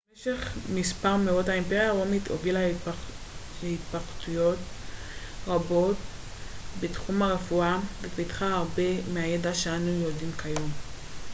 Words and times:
במשך 0.09 0.57
מספר 0.75 1.15
מאות 1.17 1.49
האימפריה 1.49 1.87
הרומית 1.89 2.27
הובילה 2.27 2.59
להתפתחויות 3.63 4.59
רבות 5.47 5.95
בתחום 6.81 7.21
הרפואה 7.23 7.79
ופיתחה 8.01 8.47
הרבה 8.47 9.11
מהידע 9.13 9.53
שאנו 9.53 9.91
יודעים 10.01 10.31
כיום 10.31 10.71